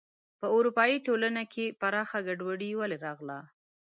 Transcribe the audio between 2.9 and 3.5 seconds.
راغله.